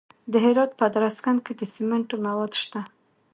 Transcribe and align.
د 0.31 0.33
هرات 0.45 0.71
په 0.77 0.83
ادرسکن 0.89 1.37
کې 1.45 1.53
د 1.59 1.61
سمنټو 1.73 2.15
مواد 2.25 2.51
شته. 2.61 2.81